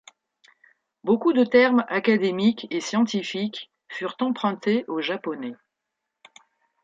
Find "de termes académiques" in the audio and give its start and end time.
1.31-2.65